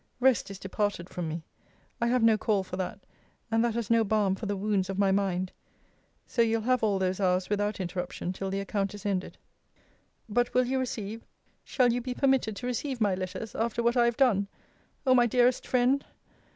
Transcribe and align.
Rest 0.19 0.49
is 0.49 0.57
departed 0.57 1.11
from 1.11 1.27
me. 1.29 1.43
I 2.01 2.07
have 2.07 2.23
no 2.23 2.35
call 2.35 2.63
for 2.63 2.75
that: 2.75 3.01
and 3.51 3.63
that 3.63 3.75
has 3.75 3.91
no 3.91 4.03
balm 4.03 4.33
for 4.33 4.47
the 4.47 4.55
wounds 4.57 4.89
of 4.89 4.97
my 4.97 5.11
mind. 5.11 5.51
So 6.25 6.41
you'll 6.41 6.63
have 6.63 6.81
all 6.83 6.97
those 6.97 7.19
hours 7.19 7.51
without 7.51 7.79
interruption 7.79 8.33
till 8.33 8.49
the 8.49 8.61
account 8.61 8.95
is 8.95 9.05
ended. 9.05 9.37
But 10.27 10.55
will 10.55 10.65
you 10.65 10.79
receive, 10.79 11.23
shall 11.63 11.93
you 11.93 12.01
be 12.01 12.15
permitted 12.15 12.55
to 12.55 12.65
receive 12.65 12.99
my 12.99 13.13
letters, 13.13 13.53
after 13.53 13.83
what 13.83 13.95
I 13.95 14.05
have 14.05 14.17
done? 14.17 14.47
O 15.05 15.13
my 15.13 15.27
dearest 15.27 15.67
friend! 15.67 16.03